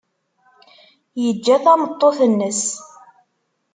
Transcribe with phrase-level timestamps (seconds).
[1.23, 2.63] Yeǧǧa tameṭṭut-nnes.